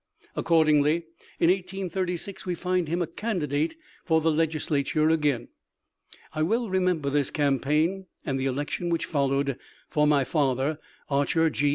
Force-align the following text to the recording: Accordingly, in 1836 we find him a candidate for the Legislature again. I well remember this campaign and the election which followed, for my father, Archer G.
Accordingly, 0.35 1.05
in 1.39 1.51
1836 1.51 2.43
we 2.47 2.55
find 2.55 2.87
him 2.87 3.03
a 3.03 3.05
candidate 3.05 3.75
for 4.03 4.19
the 4.19 4.31
Legislature 4.31 5.11
again. 5.11 5.49
I 6.33 6.41
well 6.41 6.71
remember 6.71 7.11
this 7.11 7.29
campaign 7.29 8.07
and 8.25 8.39
the 8.39 8.47
election 8.47 8.89
which 8.89 9.05
followed, 9.05 9.59
for 9.91 10.07
my 10.07 10.23
father, 10.23 10.79
Archer 11.07 11.51
G. 11.51 11.69